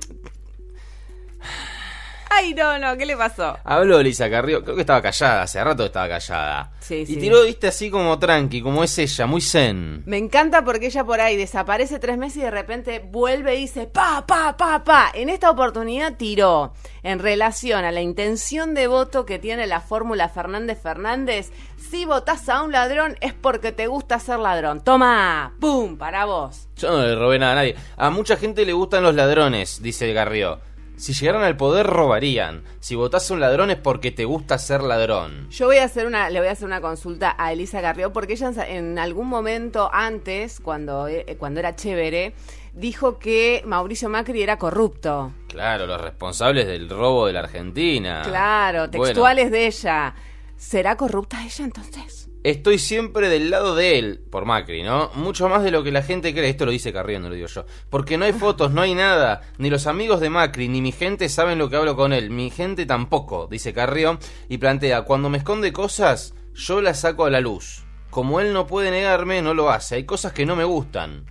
Ay, 2.33 2.53
no, 2.53 2.79
no, 2.79 2.97
¿qué 2.97 3.05
le 3.05 3.17
pasó? 3.17 3.57
habló 3.63 3.99
Elisa 3.99 4.29
Carrió, 4.29 4.63
creo 4.63 4.75
que 4.75 4.81
estaba 4.81 5.01
callada, 5.01 5.41
hace 5.43 5.61
rato 5.61 5.85
estaba 5.85 6.07
callada. 6.07 6.71
Sí, 6.79 6.95
y 7.01 7.05
sí. 7.05 7.17
tiró, 7.17 7.43
viste, 7.43 7.67
así 7.67 7.89
como 7.89 8.17
tranqui, 8.17 8.61
como 8.61 8.83
es 8.85 8.97
ella, 8.97 9.25
muy 9.25 9.41
zen. 9.41 10.03
Me 10.05 10.17
encanta 10.17 10.63
porque 10.63 10.85
ella 10.87 11.03
por 11.03 11.19
ahí 11.19 11.35
desaparece 11.35 11.99
tres 11.99 12.17
meses 12.17 12.37
y 12.37 12.41
de 12.41 12.51
repente 12.51 12.99
vuelve 13.05 13.55
y 13.55 13.61
dice 13.61 13.85
pa, 13.87 14.25
pa, 14.25 14.55
pa, 14.55 14.83
pa. 14.83 15.11
En 15.13 15.27
esta 15.29 15.49
oportunidad 15.51 16.15
tiró 16.15 16.73
en 17.03 17.19
relación 17.19 17.83
a 17.83 17.91
la 17.91 18.01
intención 18.01 18.73
de 18.75 18.87
voto 18.87 19.25
que 19.25 19.37
tiene 19.37 19.67
la 19.67 19.81
fórmula 19.81 20.29
Fernández 20.29 20.81
Fernández. 20.81 21.51
Si 21.89 22.05
votás 22.05 22.47
a 22.47 22.61
un 22.63 22.71
ladrón 22.71 23.17
es 23.19 23.33
porque 23.33 23.71
te 23.73 23.87
gusta 23.87 24.19
ser 24.19 24.39
ladrón. 24.39 24.81
Toma, 24.83 25.53
pum, 25.59 25.97
para 25.97 26.25
vos. 26.25 26.69
Yo 26.77 26.91
no 26.91 27.03
le 27.03 27.15
robé 27.15 27.39
nada 27.39 27.51
a 27.51 27.55
nadie. 27.55 27.75
A 27.97 28.09
mucha 28.09 28.37
gente 28.37 28.65
le 28.65 28.71
gustan 28.73 29.03
los 29.03 29.15
ladrones, 29.15 29.81
dice 29.81 30.13
Garrió. 30.13 30.59
Si 31.01 31.13
llegaran 31.13 31.41
al 31.41 31.57
poder 31.57 31.87
robarían. 31.87 32.61
Si 32.79 32.93
votás 32.93 33.31
a 33.31 33.33
un 33.33 33.39
ladrón 33.39 33.71
es 33.71 33.77
porque 33.77 34.11
te 34.11 34.23
gusta 34.23 34.59
ser 34.59 34.83
ladrón. 34.83 35.49
Yo 35.49 35.65
voy 35.65 35.77
a 35.77 35.85
hacer 35.85 36.05
una, 36.05 36.29
le 36.29 36.37
voy 36.37 36.47
a 36.47 36.51
hacer 36.51 36.67
una 36.67 36.79
consulta 36.79 37.35
a 37.39 37.51
Elisa 37.51 37.81
Garrió 37.81 38.13
porque 38.13 38.33
ella 38.33 38.51
en, 38.67 38.99
algún 38.99 39.27
momento 39.27 39.89
antes, 39.91 40.59
cuando, 40.59 41.07
eh, 41.07 41.37
cuando 41.39 41.59
era 41.59 41.75
chévere, 41.75 42.35
dijo 42.73 43.17
que 43.17 43.63
Mauricio 43.65 44.09
Macri 44.09 44.43
era 44.43 44.59
corrupto. 44.59 45.31
Claro, 45.47 45.87
los 45.87 45.99
responsables 45.99 46.67
del 46.67 46.87
robo 46.87 47.25
de 47.25 47.33
la 47.33 47.39
Argentina. 47.39 48.21
Claro, 48.23 48.81
Bueno, 48.81 48.91
textuales 48.91 49.49
de 49.49 49.65
ella. 49.65 50.13
¿Será 50.61 50.95
corrupta 50.95 51.43
ella 51.43 51.65
entonces? 51.65 52.29
estoy 52.43 52.77
siempre 52.77 53.29
del 53.29 53.49
lado 53.49 53.73
de 53.75 53.97
él, 53.97 54.19
por 54.29 54.45
Macri, 54.45 54.83
¿no? 54.83 55.09
Mucho 55.15 55.49
más 55.49 55.63
de 55.63 55.71
lo 55.71 55.83
que 55.83 55.91
la 55.91 56.03
gente 56.03 56.33
cree. 56.33 56.49
Esto 56.49 56.65
lo 56.65 56.71
dice 56.71 56.93
Carrió, 56.93 57.19
no 57.19 57.29
lo 57.29 57.35
digo 57.35 57.47
yo. 57.47 57.65
Porque 57.89 58.15
no 58.15 58.25
hay 58.25 58.33
fotos, 58.33 58.71
no 58.71 58.81
hay 58.81 58.93
nada. 58.93 59.41
Ni 59.57 59.71
los 59.71 59.87
amigos 59.87 60.19
de 60.19 60.29
Macri, 60.29 60.67
ni 60.67 60.79
mi 60.81 60.91
gente 60.91 61.29
saben 61.29 61.57
lo 61.57 61.67
que 61.67 61.77
hablo 61.77 61.95
con 61.95 62.13
él. 62.13 62.29
Mi 62.29 62.51
gente 62.51 62.85
tampoco, 62.85 63.47
dice 63.49 63.73
Carrió. 63.73 64.19
Y 64.49 64.59
plantea, 64.59 65.01
cuando 65.01 65.29
me 65.29 65.39
esconde 65.39 65.73
cosas, 65.73 66.35
yo 66.53 66.79
las 66.79 66.99
saco 66.99 67.25
a 67.25 67.31
la 67.31 67.41
luz. 67.41 67.83
Como 68.11 68.39
él 68.39 68.53
no 68.53 68.67
puede 68.67 68.91
negarme, 68.91 69.41
no 69.41 69.55
lo 69.55 69.71
hace. 69.71 69.95
Hay 69.95 70.05
cosas 70.05 70.31
que 70.31 70.45
no 70.45 70.55
me 70.55 70.63
gustan. 70.63 71.25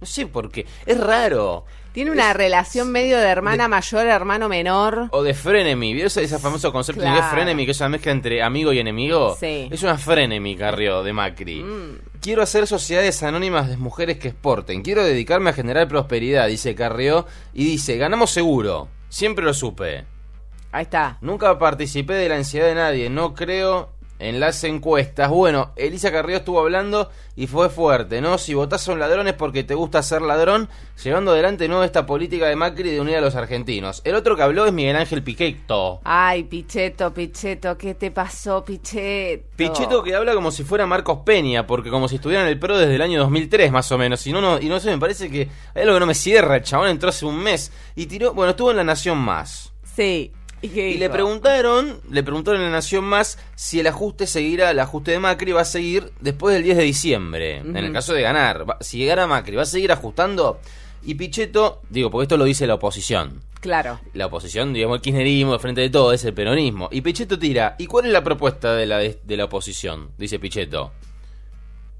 No 0.00 0.06
sé 0.06 0.26
por 0.26 0.50
qué. 0.50 0.66
Es 0.84 0.98
raro. 1.00 1.64
Tiene 1.92 2.10
una 2.10 2.30
Es- 2.30 2.36
relación 2.36 2.92
medio 2.92 3.16
de 3.16 3.26
hermana 3.26 3.68
mayor, 3.68 4.06
hermano 4.06 4.48
menor. 4.50 5.08
O 5.12 5.22
de 5.22 5.32
frenemy, 5.32 5.94
¿vio 5.94 6.06
ese, 6.06 6.28
famoso 6.38 6.70
concepto 6.70 7.00
de 7.00 7.06
que 7.06 7.12
es 7.14 7.18
Claro. 7.20 7.34
frenemy, 7.34 7.64
que 7.64 7.70
es 7.72 7.80
una 7.80 7.88
mezcla 7.88 8.12
entre 8.12 8.42
amigo 8.42 8.70
y 8.74 8.78
enemigo? 8.78 9.34
Sí. 9.40 9.68
Es 9.70 9.82
una 9.82 9.96
frenemy, 9.96 10.56
Carrió, 10.56 11.02
de 11.02 11.14
Macri. 11.14 11.62
Mm. 11.62 11.98
Quiero 12.20 12.42
hacer 12.42 12.66
sociedades 12.66 13.22
anónimas 13.22 13.70
de 13.70 13.78
mujeres 13.78 14.18
que 14.18 14.28
exporten. 14.28 14.82
Quiero 14.82 15.02
dedicarme 15.04 15.48
a 15.50 15.52
generar 15.54 15.88
prosperidad, 15.88 16.48
dice 16.48 16.74
Carrió. 16.74 17.24
Y 17.54 17.64
dice, 17.64 17.96
ganamos 17.96 18.30
seguro. 18.30 18.88
Siempre 19.08 19.44
lo 19.46 19.54
supe. 19.54 20.04
Ahí 20.72 20.82
está. 20.82 21.16
Nunca 21.22 21.58
participé 21.58 22.12
de 22.14 22.28
la 22.28 22.36
ansiedad 22.36 22.66
de 22.66 22.74
nadie. 22.74 23.08
No 23.08 23.32
creo 23.32 23.94
en 24.18 24.40
las 24.40 24.62
encuestas. 24.64 25.30
Bueno, 25.30 25.72
Elisa 25.76 26.10
Carrió 26.10 26.38
estuvo 26.38 26.60
hablando 26.60 27.10
y 27.34 27.46
fue 27.46 27.68
fuerte, 27.68 28.20
¿no? 28.20 28.38
Si 28.38 28.54
votás 28.54 28.88
a 28.88 28.92
un 28.92 28.98
ladrón 28.98 29.28
es 29.28 29.34
porque 29.34 29.64
te 29.64 29.74
gusta 29.74 30.02
ser 30.02 30.22
ladrón, 30.22 30.68
llevando 31.02 31.32
adelante 31.32 31.68
no 31.68 31.84
esta 31.84 32.06
política 32.06 32.46
de 32.46 32.56
Macri 32.56 32.90
de 32.90 33.00
unir 33.00 33.16
a 33.16 33.20
los 33.20 33.34
argentinos. 33.34 34.00
El 34.04 34.14
otro 34.14 34.36
que 34.36 34.42
habló 34.42 34.66
es 34.66 34.72
Miguel 34.72 34.96
Ángel 34.96 35.22
Piqueto. 35.22 36.00
Ay, 36.04 36.44
Pichetto, 36.44 37.12
Pichetto, 37.12 37.76
¿qué 37.76 37.94
te 37.94 38.10
pasó, 38.10 38.64
Pichetto? 38.64 39.44
Pichetto 39.56 40.02
que 40.02 40.14
habla 40.14 40.34
como 40.34 40.50
si 40.50 40.64
fuera 40.64 40.86
Marcos 40.86 41.18
Peña, 41.24 41.66
porque 41.66 41.90
como 41.90 42.08
si 42.08 42.16
estuviera 42.16 42.42
en 42.42 42.48
el 42.48 42.58
PRO 42.58 42.78
desde 42.78 42.94
el 42.94 43.02
año 43.02 43.20
2003 43.20 43.70
más 43.70 43.90
o 43.92 43.98
menos. 43.98 44.26
Y 44.26 44.32
no, 44.32 44.40
no, 44.40 44.60
y 44.60 44.68
no 44.68 44.80
sé, 44.80 44.90
me 44.90 44.98
parece 44.98 45.30
que 45.30 45.48
hay 45.74 45.82
algo 45.82 45.94
que 45.94 46.00
no 46.00 46.06
me 46.06 46.14
cierra. 46.14 46.56
El 46.56 46.62
chabón 46.62 46.88
entró 46.88 47.10
hace 47.10 47.26
un 47.26 47.38
mes 47.38 47.70
y 47.94 48.06
tiró, 48.06 48.32
bueno, 48.32 48.50
estuvo 48.50 48.70
en 48.70 48.78
La 48.78 48.84
Nación 48.84 49.18
Más. 49.18 49.72
Sí. 49.94 50.32
¿Y, 50.62 50.94
le 50.94 51.10
preguntaron, 51.10 52.00
le 52.10 52.22
preguntaron 52.22 52.60
en 52.60 52.66
La 52.68 52.72
Nación 52.78 53.04
Más 53.04 53.38
si 53.54 53.78
el 53.78 53.86
ajuste 53.86 54.26
seguirá, 54.26 54.70
el 54.70 54.78
ajuste 54.80 55.10
de 55.12 55.18
Macri 55.18 55.52
va 55.52 55.60
a 55.60 55.64
seguir 55.66 56.10
después 56.20 56.54
del 56.54 56.64
10 56.64 56.76
de 56.78 56.82
diciembre, 56.82 57.56
en 57.58 57.76
el 57.76 57.92
caso 57.92 58.14
de 58.14 58.22
ganar. 58.22 58.68
Va- 58.68 58.78
si 58.80 58.98
llegara 58.98 59.26
Macri, 59.26 59.54
¿va 59.56 59.62
a 59.62 59.66
seguir 59.66 59.92
ajustando? 59.92 60.58
Y 61.04 61.14
Pichetto, 61.14 61.82
digo, 61.90 62.10
porque 62.10 62.24
esto 62.24 62.36
lo 62.36 62.44
dice 62.44 62.66
la 62.66 62.74
oposición. 62.74 63.42
Claro. 63.60 64.00
La 64.14 64.26
oposición, 64.26 64.72
digamos, 64.72 64.96
el 64.96 65.02
kirchnerismo, 65.02 65.52
de 65.52 65.58
frente 65.58 65.80
de 65.82 65.90
todo, 65.90 66.12
es 66.12 66.24
el 66.24 66.34
peronismo. 66.34 66.88
Y 66.90 67.00
Pichetto 67.02 67.38
tira, 67.38 67.76
¿y 67.78 67.86
cuál 67.86 68.06
es 68.06 68.12
la 68.12 68.24
propuesta 68.24 68.74
de 68.74 68.86
la, 68.86 68.98
de, 68.98 69.20
de 69.22 69.36
la 69.36 69.44
oposición? 69.44 70.10
Dice 70.18 70.38
Pichetto. 70.38 70.92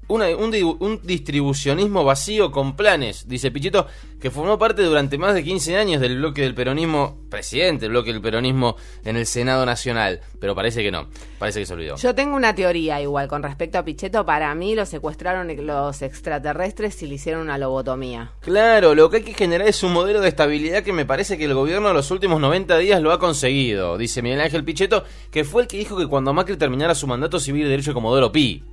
Una- 0.09 0.35
un, 0.37 0.53
un 0.79 1.01
distribucionismo 1.03 2.03
vacío 2.05 2.51
con 2.51 2.75
planes, 2.75 3.27
dice 3.27 3.51
Pichetto, 3.51 3.87
que 4.21 4.31
formó 4.31 4.57
parte 4.57 4.81
durante 4.83 5.17
más 5.17 5.33
de 5.35 5.43
15 5.43 5.75
años 5.77 5.99
del 6.01 6.17
bloque 6.17 6.41
del 6.41 6.55
peronismo, 6.55 7.17
presidente 7.29 7.81
del 7.85 7.91
bloque 7.91 8.13
del 8.13 8.21
peronismo 8.21 8.77
en 9.03 9.17
el 9.17 9.25
Senado 9.25 9.65
Nacional. 9.65 10.21
Pero 10.39 10.55
parece 10.55 10.81
que 10.81 10.91
no, 10.91 11.07
parece 11.39 11.59
que 11.59 11.65
se 11.65 11.73
olvidó. 11.73 11.97
Yo 11.97 12.15
tengo 12.15 12.35
una 12.37 12.55
teoría 12.55 13.01
igual 13.01 13.27
con 13.27 13.43
respecto 13.43 13.77
a 13.77 13.83
Pichetto. 13.83 14.25
Para 14.25 14.55
mí 14.55 14.75
lo 14.75 14.85
secuestraron 14.85 15.53
los 15.65 16.01
extraterrestres 16.01 17.01
y 17.03 17.07
le 17.07 17.15
hicieron 17.15 17.41
una 17.41 17.57
lobotomía. 17.57 18.31
Claro, 18.39 18.95
lo 18.95 19.09
que 19.09 19.17
hay 19.17 19.23
que 19.23 19.33
generar 19.33 19.67
es 19.67 19.83
un 19.83 19.91
modelo 19.93 20.21
de 20.21 20.29
estabilidad 20.29 20.83
que 20.83 20.93
me 20.93 21.05
parece 21.05 21.37
que 21.37 21.45
el 21.45 21.53
gobierno 21.53 21.89
en 21.89 21.95
los 21.95 22.09
últimos 22.11 22.39
90 22.39 22.77
días 22.77 23.01
lo 23.01 23.11
ha 23.11 23.19
conseguido, 23.19 23.97
dice 23.97 24.21
Miguel 24.21 24.41
Ángel 24.41 24.63
Pichetto, 24.63 25.03
que 25.31 25.43
fue 25.43 25.63
el 25.63 25.67
que 25.67 25.77
dijo 25.77 25.97
que 25.97 26.07
cuando 26.07 26.33
Macri 26.33 26.55
terminara 26.57 26.95
su 26.95 27.07
mandato 27.07 27.39
civil 27.39 27.67
derecho 27.67 27.93
como 27.93 28.07
Comodoro 28.07 28.31
Pi. 28.31 28.63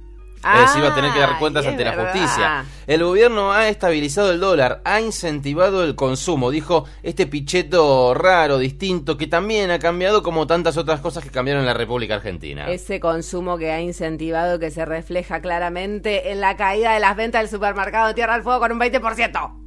Es 0.44 0.60
decir, 0.60 0.82
iba 0.82 0.92
a 0.92 0.94
tener 0.94 1.12
que 1.12 1.20
dar 1.20 1.38
cuentas 1.38 1.64
Ay, 1.64 1.70
ante 1.70 1.84
la 1.84 1.92
justicia. 1.94 2.64
El 2.86 3.02
gobierno 3.02 3.52
ha 3.52 3.68
estabilizado 3.68 4.30
el 4.30 4.40
dólar, 4.40 4.82
ha 4.84 5.00
incentivado 5.00 5.84
el 5.84 5.94
consumo, 5.94 6.50
dijo 6.50 6.84
este 7.02 7.26
Pichetto 7.26 8.12
raro, 8.14 8.58
distinto, 8.58 9.16
que 9.16 9.26
también 9.26 9.70
ha 9.70 9.78
cambiado 9.78 10.22
como 10.22 10.46
tantas 10.46 10.76
otras 10.76 11.00
cosas 11.00 11.24
que 11.24 11.30
cambiaron 11.30 11.62
en 11.62 11.66
la 11.66 11.74
República 11.74 12.16
Argentina. 12.16 12.70
Ese 12.70 13.00
consumo 13.00 13.56
que 13.56 13.72
ha 13.72 13.80
incentivado 13.80 14.58
que 14.58 14.70
se 14.70 14.84
refleja 14.84 15.40
claramente 15.40 16.30
en 16.30 16.40
la 16.40 16.56
caída 16.56 16.92
de 16.92 17.00
las 17.00 17.16
ventas 17.16 17.40
del 17.42 17.50
supermercado 17.50 18.08
de 18.08 18.14
Tierra 18.14 18.34
del 18.34 18.42
Fuego 18.42 18.60
con 18.60 18.72
un 18.72 18.80
20%. 18.80 19.60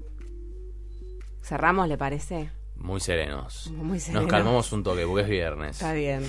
Cerramos, 1.41 1.87
¿le 1.87 1.97
parece? 1.97 2.51
Muy 2.75 2.99
serenos. 2.99 3.71
Muy 3.71 3.99
serenos. 3.99 4.23
Nos 4.23 4.31
calmamos 4.31 4.71
un 4.71 4.83
toque 4.83 5.05
porque 5.05 5.23
es 5.23 5.29
viernes. 5.29 5.77
Está 5.77 5.93
bien. 5.93 6.23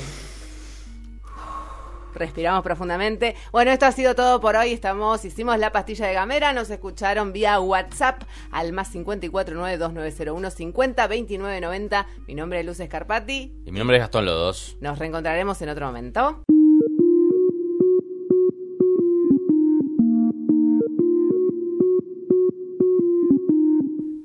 Respiramos 2.14 2.62
profundamente. 2.62 3.36
Bueno, 3.52 3.70
esto 3.70 3.86
ha 3.86 3.92
sido 3.92 4.14
todo 4.14 4.40
por 4.40 4.56
hoy. 4.56 4.72
Estamos, 4.72 5.24
hicimos 5.24 5.58
la 5.58 5.72
pastilla 5.72 6.06
de 6.06 6.14
gamera. 6.14 6.52
Nos 6.52 6.70
escucharon 6.70 7.32
vía 7.32 7.60
WhatsApp 7.60 8.22
al 8.50 8.72
más 8.72 8.90
5492901 8.94 10.50
50 10.50 11.06
29 11.06 11.60
90. 11.60 12.06
Mi 12.26 12.34
nombre 12.34 12.60
es 12.60 12.66
Luz 12.66 12.80
Escarpati. 12.80 13.52
Y 13.64 13.72
mi 13.72 13.78
nombre 13.78 13.96
es 13.96 14.02
Gastón 14.02 14.26
Lodos. 14.26 14.76
Nos 14.80 14.98
reencontraremos 14.98 15.60
en 15.62 15.68
otro 15.68 15.86
momento. 15.86 16.42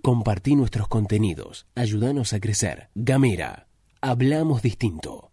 Compartí 0.04 0.58
nuestros 0.58 0.90
contenidos. 0.90 1.66
Ayúdanos 1.76 2.34
a 2.34 2.42
crecer. 2.42 2.90
Gamera. 2.94 3.68
Hablamos 4.02 4.62
distinto. 4.62 5.32